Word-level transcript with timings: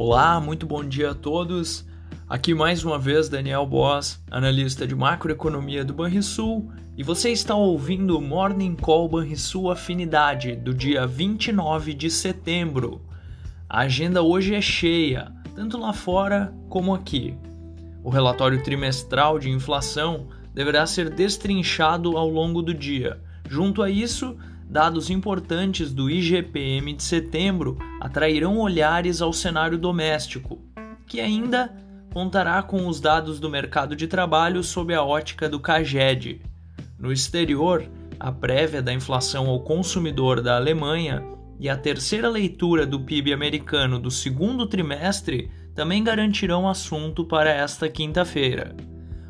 Olá, 0.00 0.40
muito 0.40 0.64
bom 0.64 0.84
dia 0.84 1.10
a 1.10 1.14
todos. 1.14 1.84
Aqui 2.28 2.54
mais 2.54 2.84
uma 2.84 3.00
vez 3.00 3.28
Daniel 3.28 3.66
Boss, 3.66 4.22
analista 4.30 4.86
de 4.86 4.94
macroeconomia 4.94 5.84
do 5.84 5.92
Banrisul, 5.92 6.70
e 6.96 7.02
você 7.02 7.32
está 7.32 7.56
ouvindo 7.56 8.16
o 8.16 8.20
Morning 8.20 8.76
Call 8.76 9.08
Banrisul 9.08 9.72
Afinidade 9.72 10.54
do 10.54 10.72
dia 10.72 11.04
29 11.04 11.94
de 11.94 12.12
setembro. 12.12 13.02
A 13.68 13.80
agenda 13.80 14.22
hoje 14.22 14.54
é 14.54 14.60
cheia, 14.60 15.32
tanto 15.56 15.76
lá 15.76 15.92
fora 15.92 16.54
como 16.68 16.94
aqui. 16.94 17.36
O 18.04 18.08
relatório 18.08 18.62
trimestral 18.62 19.36
de 19.36 19.50
inflação 19.50 20.28
deverá 20.54 20.86
ser 20.86 21.10
destrinchado 21.10 22.16
ao 22.16 22.28
longo 22.30 22.62
do 22.62 22.72
dia. 22.72 23.20
Junto 23.48 23.82
a 23.82 23.90
isso, 23.90 24.36
dados 24.68 25.08
importantes 25.08 25.94
do 25.94 26.10
IGPM 26.10 26.92
de 26.92 27.02
setembro 27.02 27.78
atrairão 28.00 28.58
olhares 28.58 29.22
ao 29.22 29.32
cenário 29.32 29.78
doméstico, 29.78 30.60
que 31.06 31.20
ainda 31.20 31.74
contará 32.12 32.62
com 32.62 32.86
os 32.86 33.00
dados 33.00 33.40
do 33.40 33.48
mercado 33.48 33.96
de 33.96 34.06
trabalho 34.06 34.62
sob 34.62 34.94
a 34.94 35.02
ótica 35.02 35.48
do 35.48 35.58
CAGED. 35.58 36.42
No 36.98 37.10
exterior, 37.10 37.88
a 38.20 38.30
prévia 38.30 38.82
da 38.82 38.92
inflação 38.92 39.48
ao 39.48 39.60
consumidor 39.60 40.42
da 40.42 40.56
Alemanha 40.56 41.24
e 41.58 41.68
a 41.68 41.76
terceira 41.76 42.28
leitura 42.28 42.84
do 42.84 43.00
PIB 43.00 43.32
americano 43.32 43.98
do 43.98 44.10
segundo 44.10 44.66
trimestre 44.66 45.50
também 45.74 46.04
garantirão 46.04 46.68
assunto 46.68 47.24
para 47.24 47.50
esta 47.50 47.88
quinta-feira. 47.88 48.76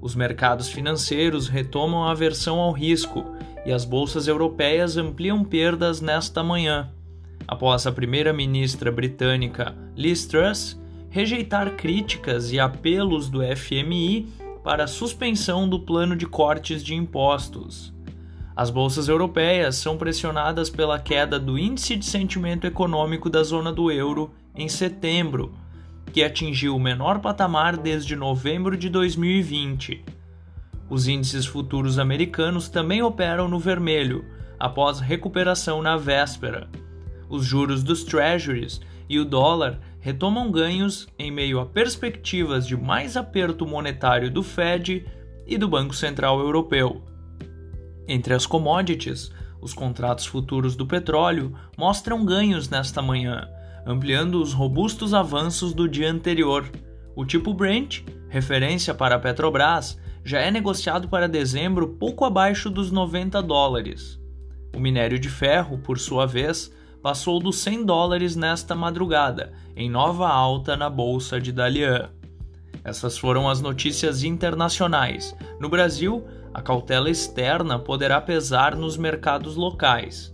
Os 0.00 0.14
mercados 0.14 0.68
financeiros 0.68 1.46
retomam 1.46 2.04
a 2.04 2.10
aversão 2.10 2.58
ao 2.58 2.72
risco 2.72 3.24
e 3.64 3.72
as 3.72 3.84
bolsas 3.84 4.26
europeias 4.26 4.96
ampliam 4.96 5.44
perdas 5.44 6.00
nesta 6.00 6.42
manhã, 6.42 6.90
após 7.46 7.86
a 7.86 7.92
primeira-ministra 7.92 8.90
britânica 8.90 9.76
Liz 9.96 10.26
Truss 10.26 10.80
rejeitar 11.10 11.76
críticas 11.76 12.52
e 12.52 12.60
apelos 12.60 13.28
do 13.28 13.40
FMI 13.42 14.28
para 14.62 14.84
a 14.84 14.88
suspensão 14.88 15.68
do 15.68 15.80
plano 15.80 16.14
de 16.14 16.26
cortes 16.26 16.82
de 16.84 16.94
impostos. 16.94 17.92
As 18.54 18.70
bolsas 18.70 19.08
europeias 19.08 19.76
são 19.76 19.96
pressionadas 19.96 20.70
pela 20.70 20.98
queda 20.98 21.38
do 21.38 21.58
índice 21.58 21.96
de 21.96 22.04
sentimento 22.04 22.66
econômico 22.66 23.28
da 23.28 23.42
zona 23.42 23.72
do 23.72 23.90
euro 23.90 24.30
em 24.54 24.68
setembro, 24.68 25.52
que 26.12 26.22
atingiu 26.22 26.76
o 26.76 26.80
menor 26.80 27.20
patamar 27.20 27.76
desde 27.76 28.14
novembro 28.14 28.76
de 28.76 28.88
2020 28.88 30.19
os 30.90 31.06
índices 31.06 31.46
futuros 31.46 31.98
americanos 31.98 32.68
também 32.68 33.00
operam 33.00 33.48
no 33.48 33.58
vermelho, 33.58 34.24
após 34.58 34.98
recuperação 35.00 35.80
na 35.80 35.96
véspera. 35.96 36.68
Os 37.28 37.46
juros 37.46 37.84
dos 37.84 38.02
treasuries 38.02 38.80
e 39.08 39.18
o 39.18 39.24
dólar 39.24 39.80
retomam 40.00 40.50
ganhos 40.50 41.06
em 41.18 41.30
meio 41.30 41.60
a 41.60 41.66
perspectivas 41.66 42.66
de 42.66 42.76
mais 42.76 43.16
aperto 43.16 43.66
monetário 43.66 44.30
do 44.30 44.42
Fed 44.42 45.06
e 45.46 45.56
do 45.56 45.68
Banco 45.68 45.94
Central 45.94 46.40
Europeu. 46.40 47.02
Entre 48.08 48.34
as 48.34 48.44
commodities, 48.44 49.30
os 49.60 49.72
contratos 49.72 50.26
futuros 50.26 50.74
do 50.74 50.86
petróleo 50.86 51.54
mostram 51.76 52.24
ganhos 52.24 52.68
nesta 52.68 53.00
manhã, 53.00 53.48
ampliando 53.86 54.42
os 54.42 54.52
robustos 54.52 55.14
avanços 55.14 55.72
do 55.72 55.88
dia 55.88 56.10
anterior. 56.10 56.68
O 57.14 57.24
tipo 57.24 57.54
Brent, 57.54 58.02
referência 58.28 58.94
para 58.94 59.16
a 59.16 59.18
Petrobras, 59.18 59.98
já 60.24 60.40
é 60.40 60.50
negociado 60.50 61.08
para 61.08 61.28
dezembro 61.28 61.88
pouco 61.88 62.24
abaixo 62.24 62.70
dos 62.70 62.90
90 62.90 63.42
dólares. 63.42 64.18
O 64.74 64.80
minério 64.80 65.18
de 65.18 65.28
ferro, 65.28 65.76
por 65.78 65.98
sua 65.98 66.26
vez, 66.26 66.72
passou 67.02 67.40
dos 67.40 67.58
100 67.58 67.84
dólares 67.84 68.36
nesta 68.36 68.74
madrugada, 68.74 69.52
em 69.74 69.90
nova 69.90 70.28
alta 70.28 70.76
na 70.76 70.90
bolsa 70.90 71.40
de 71.40 71.50
Dalian. 71.50 72.10
Essas 72.84 73.18
foram 73.18 73.48
as 73.48 73.60
notícias 73.60 74.22
internacionais. 74.22 75.34
No 75.58 75.68
Brasil, 75.68 76.24
a 76.52 76.62
cautela 76.62 77.10
externa 77.10 77.78
poderá 77.78 78.20
pesar 78.20 78.76
nos 78.76 78.96
mercados 78.96 79.56
locais. 79.56 80.32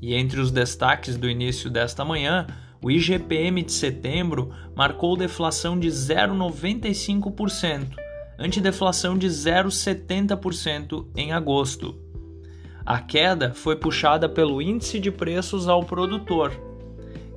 E 0.00 0.14
entre 0.14 0.40
os 0.40 0.50
destaques 0.50 1.16
do 1.16 1.28
início 1.28 1.70
desta 1.70 2.04
manhã, 2.04 2.46
o 2.82 2.90
IGPM 2.90 3.62
de 3.62 3.72
setembro 3.72 4.50
marcou 4.74 5.16
deflação 5.16 5.78
de 5.78 5.88
0,95%, 5.88 8.07
antideflação 8.38 9.18
de 9.18 9.26
0,70% 9.26 11.06
em 11.16 11.32
agosto. 11.32 11.96
A 12.86 13.00
queda 13.00 13.52
foi 13.52 13.74
puxada 13.76 14.28
pelo 14.28 14.62
índice 14.62 15.00
de 15.00 15.10
preços 15.10 15.66
ao 15.68 15.82
produtor, 15.84 16.52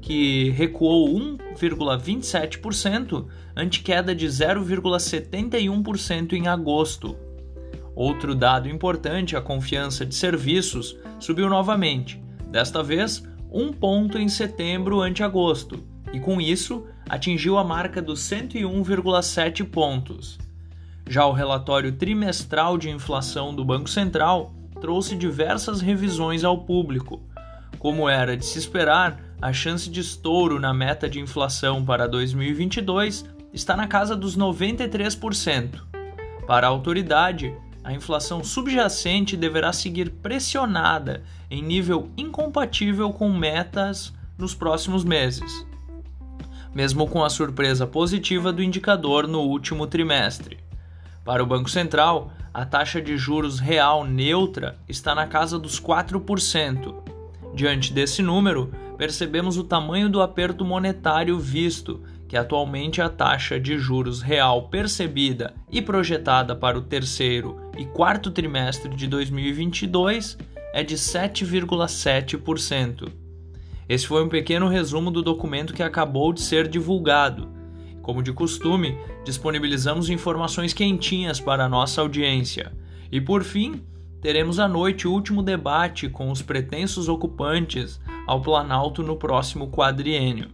que 0.00 0.48
recuou 0.50 1.08
1,27%, 1.08 3.26
ante 3.54 3.82
queda 3.82 4.14
de 4.14 4.26
0,71% 4.26 6.32
em 6.32 6.48
agosto. 6.48 7.14
Outro 7.94 8.34
dado 8.34 8.66
importante, 8.68 9.36
a 9.36 9.40
confiança 9.40 10.06
de 10.06 10.14
serviços, 10.14 10.96
subiu 11.18 11.48
novamente, 11.48 12.22
desta 12.50 12.82
vez 12.82 13.22
um 13.50 13.72
ponto 13.72 14.18
em 14.18 14.28
setembro 14.28 15.00
ante 15.00 15.22
agosto, 15.22 15.82
e 16.12 16.20
com 16.20 16.38
isso 16.40 16.86
atingiu 17.08 17.56
a 17.58 17.64
marca 17.64 18.02
dos 18.02 18.20
101,7 18.20 19.64
pontos. 19.64 20.38
Já 21.08 21.24
o 21.24 21.32
relatório 21.32 21.92
trimestral 21.92 22.76
de 22.76 22.90
inflação 22.90 23.54
do 23.54 23.64
Banco 23.64 23.88
Central 23.88 24.52
trouxe 24.80 25.14
diversas 25.14 25.80
revisões 25.80 26.42
ao 26.42 26.64
público. 26.64 27.22
Como 27.78 28.08
era 28.08 28.36
de 28.36 28.44
se 28.44 28.58
esperar, 28.58 29.20
a 29.40 29.52
chance 29.52 29.88
de 29.88 30.00
estouro 30.00 30.58
na 30.58 30.74
meta 30.74 31.08
de 31.08 31.20
inflação 31.20 31.84
para 31.84 32.08
2022 32.08 33.24
está 33.52 33.76
na 33.76 33.86
casa 33.86 34.16
dos 34.16 34.36
93%. 34.36 35.80
Para 36.44 36.66
a 36.66 36.70
autoridade, 36.70 37.54
a 37.84 37.92
inflação 37.92 38.42
subjacente 38.42 39.36
deverá 39.36 39.72
seguir 39.72 40.10
pressionada 40.10 41.22
em 41.48 41.62
nível 41.62 42.10
incompatível 42.16 43.12
com 43.12 43.32
metas 43.32 44.12
nos 44.36 44.56
próximos 44.56 45.04
meses, 45.04 45.64
mesmo 46.74 47.06
com 47.06 47.22
a 47.22 47.30
surpresa 47.30 47.86
positiva 47.86 48.52
do 48.52 48.62
indicador 48.62 49.28
no 49.28 49.42
último 49.42 49.86
trimestre. 49.86 50.65
Para 51.26 51.42
o 51.42 51.46
Banco 51.46 51.68
Central, 51.68 52.30
a 52.54 52.64
taxa 52.64 53.02
de 53.02 53.18
juros 53.18 53.58
real 53.58 54.04
neutra 54.04 54.78
está 54.88 55.12
na 55.12 55.26
casa 55.26 55.58
dos 55.58 55.80
4%. 55.80 56.94
Diante 57.52 57.92
desse 57.92 58.22
número, 58.22 58.72
percebemos 58.96 59.58
o 59.58 59.64
tamanho 59.64 60.08
do 60.08 60.22
aperto 60.22 60.64
monetário 60.64 61.36
visto, 61.36 62.00
que 62.28 62.36
atualmente 62.36 63.02
a 63.02 63.08
taxa 63.08 63.58
de 63.58 63.76
juros 63.76 64.22
real 64.22 64.68
percebida 64.68 65.52
e 65.68 65.82
projetada 65.82 66.54
para 66.54 66.78
o 66.78 66.82
terceiro 66.82 67.60
e 67.76 67.84
quarto 67.84 68.30
trimestre 68.30 68.94
de 68.94 69.08
2022 69.08 70.38
é 70.72 70.84
de 70.84 70.94
7,7%. 70.94 73.08
Esse 73.88 74.06
foi 74.06 74.24
um 74.24 74.28
pequeno 74.28 74.68
resumo 74.68 75.10
do 75.10 75.22
documento 75.22 75.74
que 75.74 75.82
acabou 75.82 76.32
de 76.32 76.40
ser 76.40 76.68
divulgado 76.68 77.55
como 78.06 78.22
de 78.22 78.32
costume, 78.32 78.96
disponibilizamos 79.24 80.08
informações 80.08 80.72
quentinhas 80.72 81.40
para 81.40 81.64
a 81.64 81.68
nossa 81.68 82.00
audiência. 82.00 82.72
E 83.10 83.20
por 83.20 83.42
fim, 83.42 83.82
teremos 84.22 84.60
à 84.60 84.68
noite 84.68 85.08
o 85.08 85.12
último 85.12 85.42
debate 85.42 86.08
com 86.08 86.30
os 86.30 86.40
pretensos 86.40 87.08
ocupantes 87.08 88.00
ao 88.24 88.40
Planalto 88.40 89.02
no 89.02 89.16
próximo 89.16 89.72
quadriênio. 89.72 90.50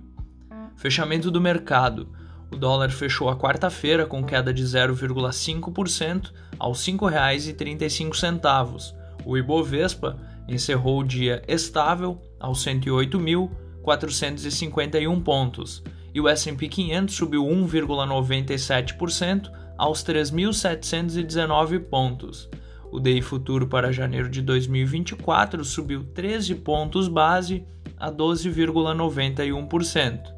Fechamento 0.76 1.30
do 1.30 1.42
mercado. 1.42 2.08
O 2.50 2.56
dólar 2.56 2.90
fechou 2.90 3.28
a 3.28 3.36
quarta-feira 3.36 4.06
com 4.06 4.24
queda 4.24 4.50
de 4.50 4.62
0,5% 4.62 6.32
aos 6.58 6.86
R$ 6.86 6.92
5,35. 6.94 8.94
O 9.26 9.36
Ibovespa 9.36 10.16
encerrou 10.48 11.00
o 11.00 11.04
dia 11.04 11.42
estável 11.46 12.18
aos 12.40 12.64
108.451 12.64 15.22
pontos 15.22 15.84
e 16.14 16.20
o 16.20 16.28
S&P 16.28 16.68
500 16.68 17.14
subiu 17.14 17.42
1,97% 17.44 19.50
aos 19.76 20.04
3.719 20.04 21.80
pontos. 21.80 22.48
O 22.90 22.98
DI 23.00 23.20
futuro 23.22 23.66
para 23.66 23.90
janeiro 23.90 24.28
de 24.28 24.42
2024 24.42 25.64
subiu 25.64 26.04
13 26.04 26.56
pontos 26.56 27.08
base 27.08 27.64
a 27.96 28.12
12,91%. 28.12 30.30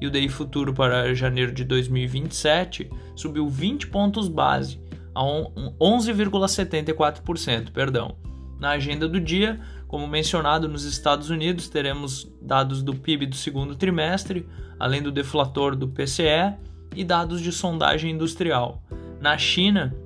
E 0.00 0.06
o 0.06 0.10
DI 0.10 0.28
futuro 0.28 0.72
para 0.72 1.12
janeiro 1.12 1.50
de 1.52 1.64
2027 1.64 2.88
subiu 3.16 3.48
20 3.48 3.88
pontos 3.88 4.28
base 4.28 4.80
a 5.12 5.22
11,74%, 5.22 7.72
perdão. 7.72 8.14
Na 8.60 8.70
agenda 8.70 9.08
do 9.08 9.20
dia, 9.20 9.60
como 9.88 10.06
mencionado 10.06 10.68
nos 10.68 10.84
Estados 10.84 11.30
Unidos, 11.30 11.68
teremos 11.68 12.30
dados 12.42 12.82
do 12.82 12.94
PIB 12.94 13.26
do 13.26 13.36
segundo 13.36 13.74
trimestre, 13.74 14.46
além 14.78 15.02
do 15.02 15.10
deflator 15.10 15.74
do 15.74 15.88
PCE 15.88 16.54
e 16.94 17.02
dados 17.02 17.40
de 17.40 17.50
sondagem 17.50 18.12
industrial. 18.12 18.82
Na 19.18 19.38
China, 19.38 19.96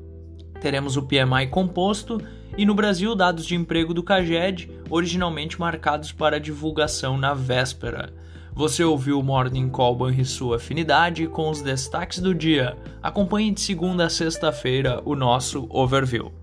teremos 0.60 0.96
o 0.96 1.02
PMI 1.02 1.48
composto 1.50 2.22
e 2.56 2.64
no 2.64 2.74
Brasil, 2.74 3.16
dados 3.16 3.44
de 3.44 3.56
emprego 3.56 3.92
do 3.92 4.04
CAGED, 4.04 4.70
originalmente 4.88 5.58
marcados 5.58 6.12
para 6.12 6.38
divulgação 6.38 7.18
na 7.18 7.34
véspera. 7.34 8.12
Você 8.54 8.84
ouviu 8.84 9.18
o 9.18 9.22
Morning 9.22 9.68
Call 9.68 9.96
Banrisul 9.96 10.54
Afinidade 10.54 11.26
com 11.26 11.50
os 11.50 11.60
destaques 11.60 12.20
do 12.20 12.34
dia. 12.34 12.76
Acompanhe 13.02 13.50
de 13.50 13.62
segunda 13.62 14.04
a 14.04 14.10
sexta-feira 14.10 15.00
o 15.04 15.16
nosso 15.16 15.66
overview. 15.70 16.41